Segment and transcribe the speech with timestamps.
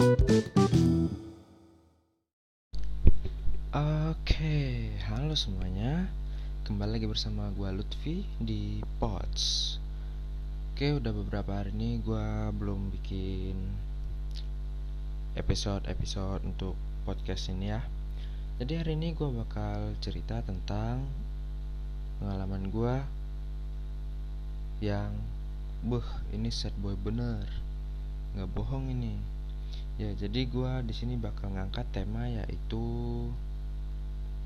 [0.00, 0.16] Oke,
[5.12, 6.08] halo semuanya.
[6.64, 9.76] Kembali lagi bersama gua Lutfi di Pots.
[10.72, 13.52] Oke, udah beberapa hari ini gua belum bikin
[15.36, 17.84] episode-episode untuk podcast ini ya.
[18.56, 21.04] Jadi hari ini gua bakal cerita tentang
[22.24, 23.04] pengalaman gua
[24.80, 25.12] yang
[25.84, 27.44] buh ini sad boy bener
[28.32, 29.39] nggak bohong ini
[30.00, 32.80] ya jadi gua di sini bakal ngangkat tema yaitu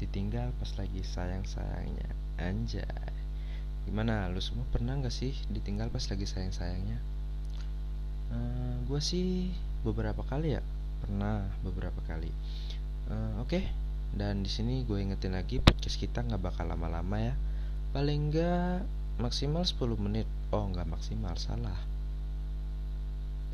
[0.02, 2.10] ditinggal pas lagi sayang-sayangnya.
[2.42, 3.14] Anjay.
[3.86, 6.98] Gimana, lu semua pernah gak sih ditinggal pas lagi sayang-sayangnya?
[8.32, 9.54] Uh, eh, gue sih
[9.86, 10.62] beberapa kali ya.
[11.04, 12.32] Pernah beberapa kali.
[13.06, 13.64] Uh, Oke, okay.
[14.16, 17.34] dan di sini gue ingetin lagi podcast kita gak bakal lama-lama ya.
[17.94, 18.82] Paling gak
[19.22, 20.26] maksimal 10 menit.
[20.50, 21.78] Oh gak maksimal, salah.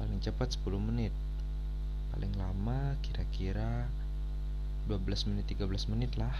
[0.01, 1.13] Paling cepat 10 menit
[2.15, 3.87] Paling lama kira-kira
[4.91, 6.35] 12 menit 13 menit lah.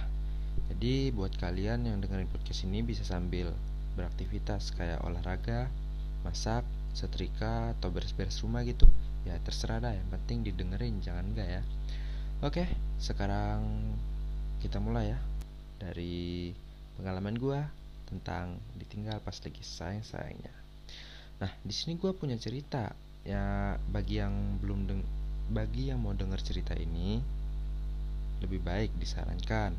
[0.71, 3.55] Jadi buat kalian yang dengerin podcast ini bisa sambil
[3.95, 5.71] beraktivitas kayak olahraga
[6.27, 8.87] masak setrika atau beres-beres rumah gitu.
[9.23, 11.63] Ya terserah dah yang penting didengerin jangan enggak ya.
[12.43, 12.67] Oke
[12.99, 13.63] sekarang
[14.59, 15.19] kita mulai ya.
[15.81, 16.53] Dari
[17.01, 17.65] pengalaman gua
[18.05, 20.51] tentang ditinggal pas lagi sayang sayangnya
[21.41, 22.93] nah di sini gua punya cerita.
[23.21, 25.05] Ya bagi yang belum deng
[25.51, 27.19] bagi yang mau denger cerita ini
[28.39, 29.75] lebih baik disarankan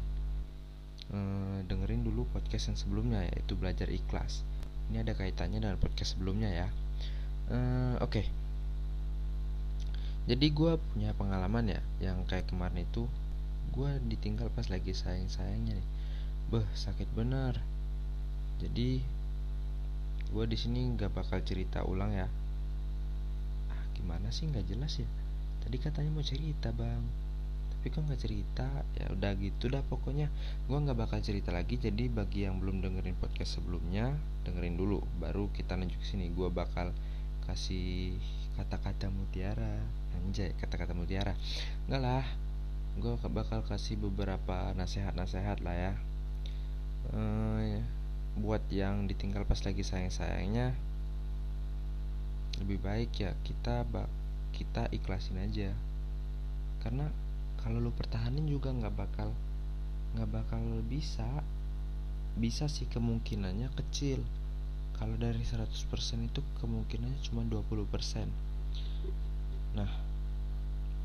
[1.08, 1.18] e,
[1.64, 4.44] dengerin dulu podcast yang sebelumnya yaitu belajar ikhlas.
[4.92, 6.68] Ini ada kaitannya dengan podcast sebelumnya ya.
[7.48, 7.58] E,
[8.04, 8.12] oke.
[8.12, 8.28] Okay.
[10.30, 13.10] jadi gue punya pengalaman ya yang kayak kemarin itu
[13.74, 15.88] gue ditinggal pas lagi sayang sayangnya nih.
[16.52, 17.56] Beh sakit bener.
[18.60, 19.00] Jadi
[20.36, 22.28] gue di sini nggak bakal cerita ulang ya.
[23.72, 24.52] Ah gimana sih?
[24.52, 25.08] Nggak jelas ya
[25.62, 27.04] tadi katanya mau cerita bang.
[27.72, 28.68] Tapi kok nggak cerita?
[28.94, 30.30] Ya udah gitu dah pokoknya.
[30.70, 34.14] Gue nggak bakal cerita lagi jadi bagi yang belum dengerin podcast sebelumnya
[34.46, 36.30] dengerin dulu baru kita lanjut ke sini.
[36.30, 36.94] Gue bakal
[37.50, 38.18] kasih
[38.58, 39.82] kata-kata mutiara.
[40.22, 41.34] Anjay kata-kata mutiara.
[41.90, 42.26] Enggak lah
[42.92, 45.94] gue bakal kasih beberapa nasihat-nasihat lah ya.
[47.16, 47.82] Ehm,
[48.38, 50.72] buat yang ditinggal pas lagi sayang-sayangnya
[52.64, 54.08] lebih baik ya kita bak
[54.62, 55.74] kita ikhlasin aja.
[56.86, 57.10] Karena
[57.66, 59.34] kalau lu pertahanin juga nggak bakal
[60.14, 61.26] nggak bakal bisa
[62.38, 64.22] bisa sih kemungkinannya kecil.
[65.02, 65.66] Kalau dari 100%
[66.30, 68.54] itu kemungkinannya cuma 20%
[69.72, 69.88] nah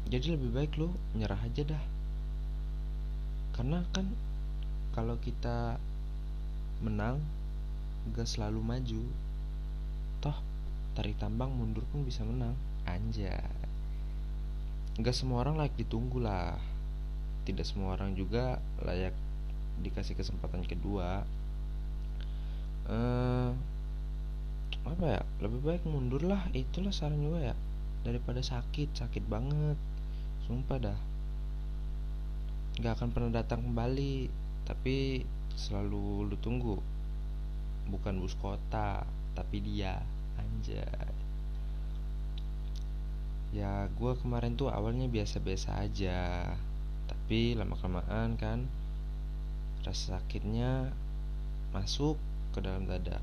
[0.06, 1.84] jadi lebih baik lu nyerah aja dah.
[3.59, 4.06] Karena kan
[4.95, 5.83] kalau kita
[6.78, 7.19] menang
[8.15, 9.03] gak selalu maju
[10.22, 10.37] toh
[10.95, 12.55] tarik tambang mundur pun bisa menang
[12.86, 13.42] anjay.
[14.97, 16.56] Gak semua orang layak ditunggu lah.
[17.44, 19.12] Tidak semua orang juga layak
[19.84, 21.26] dikasih kesempatan kedua.
[22.88, 23.52] Uh,
[24.86, 25.22] Apa ya?
[25.42, 26.48] Lebih baik mundur lah.
[26.56, 27.54] Itulah saran juga ya.
[28.06, 29.76] Daripada sakit Sakit banget.
[30.48, 30.98] Sumpah dah.
[32.80, 34.32] Gak akan pernah datang kembali.
[34.64, 35.26] Tapi
[35.58, 36.78] selalu lu tunggu.
[37.86, 39.04] Bukan bus kota
[39.36, 40.00] Tapi dia.
[40.41, 41.16] Anjay
[43.56, 46.53] ya gue kemarin tuh awalnya biasa-biasa aja.
[47.09, 48.69] Tapi lama kelamaan kan
[49.81, 50.93] rasa sakitnya
[51.72, 52.21] masuk
[52.53, 53.16] ke dalam dada.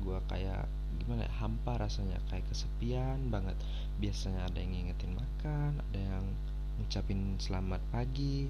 [0.00, 0.64] Gue kayak
[0.96, 2.16] gimana ya hampa rasanya.
[2.32, 3.60] Kayak kesepian banget.
[4.00, 6.24] Biasanya ada yang ngingetin makan ada yang
[6.80, 8.48] ngucapin selamat pagi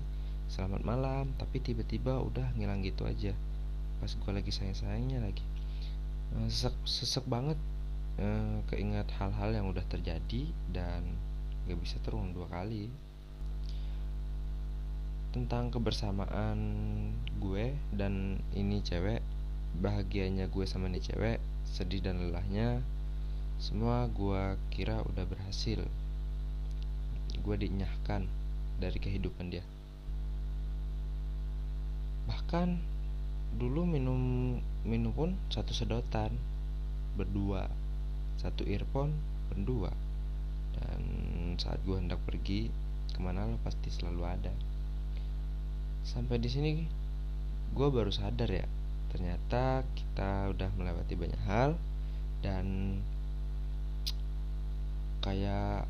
[0.51, 3.35] selamat malam tapi tiba-tiba udah ngilang gitu aja.
[3.99, 5.43] Pas gue lagi sayang-sayangnya lagi.
[6.39, 7.59] Eh, sesek sesek banget
[8.19, 11.05] eh, keingat hal-hal yang udah terjadi dan
[11.71, 12.91] gak bisa terulang dua kali.
[15.31, 16.59] Tentang kebersamaan
[17.39, 19.23] gue dan ini cewek
[19.79, 22.83] bahagianya gue sama ini cewek sedih dan lelahnya
[23.63, 25.87] semua gue kira udah berhasil.
[27.45, 28.27] Gue dinyahkan
[28.81, 29.63] dari kehidupan dia.
[32.27, 32.81] Bahkan
[33.61, 34.21] dulu minum
[34.83, 36.35] minum pun satu sedotan
[37.19, 37.67] berdua
[38.41, 39.13] satu earphone
[39.53, 39.93] berdua.
[40.81, 41.03] Dan
[41.61, 42.73] saat gue hendak pergi
[43.13, 44.53] ke mana lo pasti selalu ada.
[46.09, 46.71] Sampai di sini
[47.71, 48.67] gue baru sadar ya
[49.11, 51.75] ternyata kita udah melewati banyak hal
[52.43, 52.99] dan
[55.21, 55.87] kayak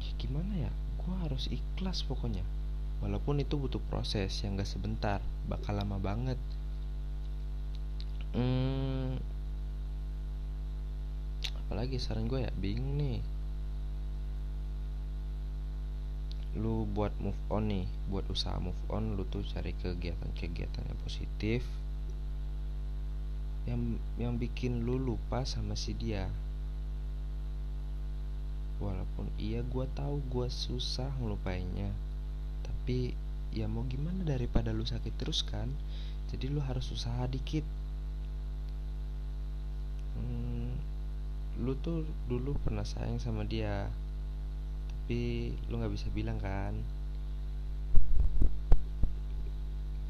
[0.00, 2.42] ya gimana ya gue harus ikhlas pokoknya.
[3.00, 6.36] Walaupun itu butuh proses yang gak sebentar bakal lama banget.
[8.36, 9.16] Hmm,
[11.70, 13.22] apalagi saran gue ya bingung nih.
[16.58, 21.62] Lu buat move on nih buat usaha move on lu tuh cari kegiatan-kegiatan yang positif.
[23.70, 26.26] Yang yang bikin lu lupa sama si dia.
[28.82, 31.94] Walaupun iya gue tahu gue susah ngelupainnya.
[32.66, 33.14] Tapi
[33.54, 35.70] ya mau gimana daripada lu sakit terus kan?
[36.34, 37.62] Jadi lu harus usaha dikit
[40.18, 40.90] hmm,
[41.70, 43.86] lu tuh dulu pernah sayang sama dia.
[44.90, 46.74] Tapi lu nggak bisa bilang kan?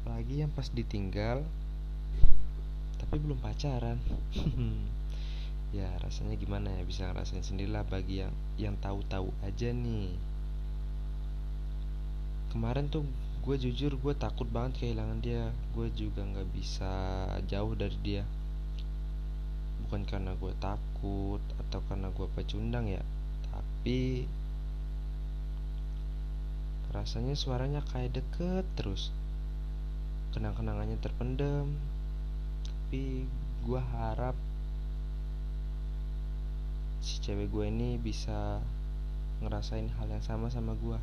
[0.01, 1.45] Apalagi yang pas ditinggal
[2.97, 4.01] tapi belum pacaran.
[5.71, 6.83] Ya rasanya gimana ya?
[6.83, 10.11] Bisa ngerasain sendirilah bagi yang yang tahu-tahu aja nih.
[12.51, 13.07] Kemarin tuh
[13.39, 15.47] gue jujur gue takut banget kehilangan dia.
[15.71, 16.91] Gue juga nggak bisa
[17.47, 18.27] jauh dari dia.
[19.87, 23.01] Bukan karena gue takut atau karena gue pecundang ya.
[23.49, 24.29] Tapi
[26.93, 29.09] rasanya suaranya kayak deket terus.
[30.31, 31.75] Kenang-kenangannya terpendam
[32.91, 33.23] tapi
[33.63, 34.35] gue harap
[36.99, 38.59] si cewek gue ini bisa
[39.39, 40.99] ngerasain hal yang sama sama gue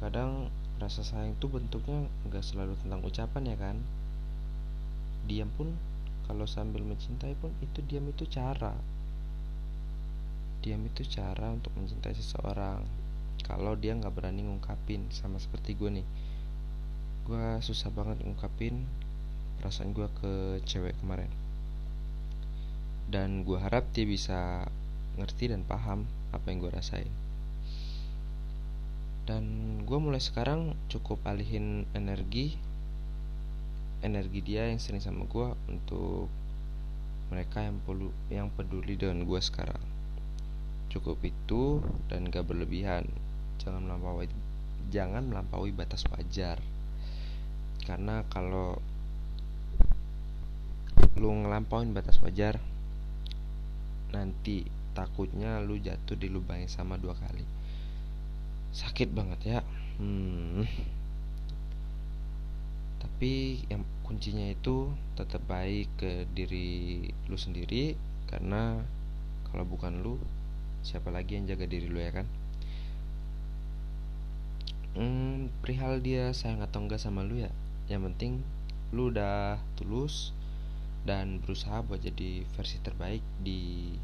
[0.00, 0.48] kadang
[0.80, 3.76] rasa sayang itu bentuknya nggak selalu tentang ucapan ya kan.
[5.26, 5.74] Diam pun
[6.28, 8.76] kalau sambil mencintai pun itu diam itu cara.
[10.60, 12.84] Diam itu cara untuk mencintai seseorang.
[13.40, 16.06] Kalau dia nggak berani ngungkapin sama seperti gue nih.
[17.24, 18.84] Gue susah banget ngungkapin
[19.56, 20.32] perasaan gue ke
[20.68, 21.32] cewek kemarin.
[23.08, 24.68] Dan gue harap dia bisa
[25.16, 26.04] ngerti dan paham
[26.36, 27.10] apa yang gue rasain.
[29.24, 29.44] Dan
[29.88, 32.67] gue mulai sekarang cukup alihin energi
[34.02, 36.30] energi dia yang sering sama gue untuk
[37.28, 39.80] mereka yang perlu yang peduli dengan gue sekarang.
[40.88, 43.04] Cukup itu dan gak berlebihan.
[43.60, 44.30] Jangan melampaui
[44.88, 46.62] jangan melampaui batas wajar.
[47.84, 48.80] Karena kalau
[51.18, 52.62] lu ngelampauin batas wajar
[54.14, 54.62] nanti
[54.94, 57.44] takutnya lu jatuh di lubang yang sama dua kali.
[58.72, 59.60] Sakit banget ya.
[59.98, 60.64] Hmm.
[63.18, 67.98] Tapi yang kuncinya itu tetap baik ke diri lu sendiri
[68.30, 68.78] karena
[69.50, 70.22] kalau bukan lu
[70.86, 72.30] siapa lagi yang jaga diri lu ya kan?
[74.94, 77.50] Hmm, perihal dia sayang atau enggak sama lu ya.
[77.90, 78.32] Yang penting
[78.94, 80.30] lu udah tulus
[81.02, 83.98] dan berusaha buat jadi versi terbaik di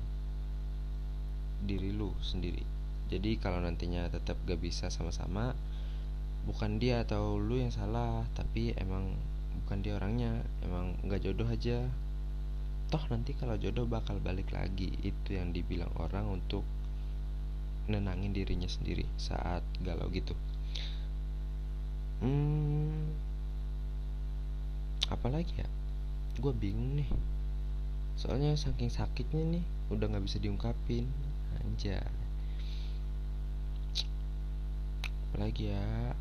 [1.62, 2.66] diri lu sendiri.
[3.14, 5.54] Jadi kalau nantinya tetap gak bisa sama-sama
[6.44, 9.16] bukan dia atau lu yang salah tapi emang
[9.64, 11.88] bukan dia orangnya emang gak jodoh aja.
[12.92, 14.92] Toh nanti kalau jodoh bakal balik lagi.
[15.00, 16.64] Itu yang dibilang orang untuk
[17.88, 20.36] nenangin dirinya sendiri saat galau gitu.
[22.20, 23.12] Hmm
[25.12, 25.68] apalagi ya?
[26.40, 27.08] Gue bingung nih.
[28.16, 31.08] Soalnya saking sakitnya nih udah nggak bisa diungkapin.
[31.64, 32.04] Aja
[35.34, 36.14] apalagi ya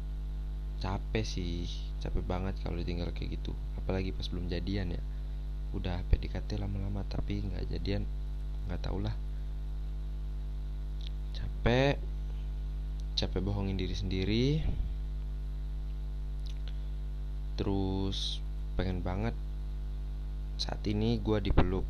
[0.83, 1.63] capek sih
[2.03, 3.55] capek banget kalau tinggal kayak gitu.
[3.79, 5.01] Apalagi pas belum jadian ya.
[5.71, 8.03] Udah PDKT lama-lama tapi nggak jadian
[8.67, 9.15] nggak tau lah.
[11.31, 11.95] Capek
[13.15, 14.45] capek bohongin diri sendiri.
[17.55, 18.43] Terus
[18.75, 19.37] pengen banget
[20.59, 21.87] saat ini gue dipeluk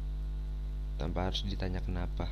[1.01, 2.29] tanpa harus ditanya kenapa.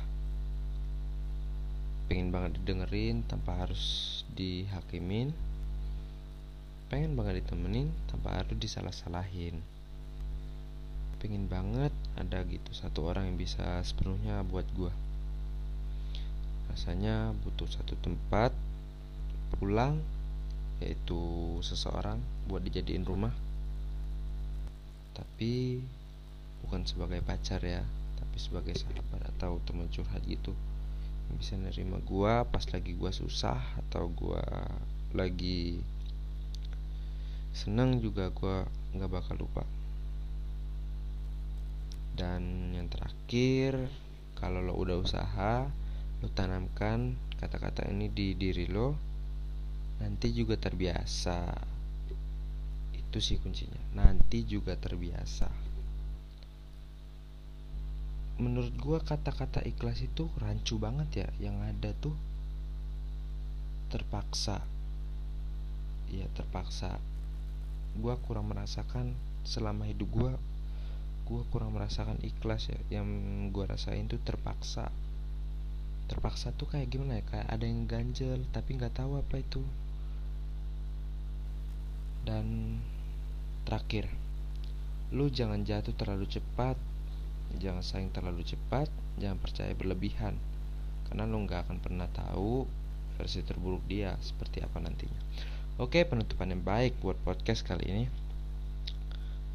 [2.06, 5.34] Pengen banget didengerin tanpa harus dihakimin
[6.92, 9.56] pengen banget ditemenin tanpa harus disalah-salahin.
[11.24, 14.92] Pengen banget ada gitu satu orang yang bisa sepenuhnya buat gue
[16.72, 18.48] rasanya butuh satu tempat
[19.60, 20.00] pulang
[20.80, 21.20] yaitu
[21.60, 22.18] seseorang
[22.48, 23.30] buat dijadiin rumah.
[25.12, 25.78] Tapi
[26.64, 27.84] bukan sebagai pacar ya
[28.16, 30.56] tapi sebagai sahabat atau teman curhat gitu.
[31.28, 34.42] Yang bisa nerima gua pas lagi gua susah atau gua
[35.12, 35.76] lagi
[37.52, 38.64] seneng juga gua
[38.96, 39.64] nggak bakal lupa.
[42.12, 43.88] Dan yang terakhir
[44.36, 45.64] kalau lo udah usaha
[46.20, 48.96] lo tanamkan kata-kata ini di diri lo
[50.00, 51.40] nanti juga terbiasa.
[52.96, 53.80] Itu sih kuncinya.
[53.96, 55.48] Nanti juga terbiasa.
[58.40, 61.28] Menurut gue kata-kata ikhlas itu rancu banget ya.
[61.38, 62.16] Yang ada tuh
[63.92, 64.64] terpaksa.
[66.10, 66.98] Ya terpaksa
[67.92, 69.12] gue kurang merasakan
[69.44, 70.32] selama hidup gue
[71.22, 73.00] gue kurang merasakan ikhlas ya.
[73.00, 73.08] Yang
[73.54, 74.90] gue rasain tuh terpaksa.
[76.10, 77.24] Terpaksa tuh kayak gimana ya?
[77.24, 79.62] Kayak ada yang ganjel tapi nggak tahu apa itu.
[82.22, 82.78] Dan
[83.64, 84.10] terakhir
[85.12, 86.76] lu jangan jatuh terlalu cepat.
[87.60, 90.36] Jangan saing terlalu cepat jangan percaya berlebihan.
[91.08, 92.64] Karena lu nggak akan pernah tahu
[93.16, 95.20] versi terburuk dia seperti apa nantinya
[95.82, 98.04] oke penutupan yang baik buat podcast kali ini.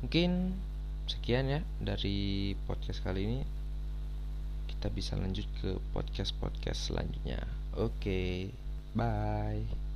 [0.04, 0.52] Mungkin
[1.08, 3.40] sekian ya dari podcast kali ini.
[4.68, 7.40] Kita bisa lanjut ke podcast podcast selanjutnya.
[7.80, 8.52] Oke
[8.92, 9.87] bye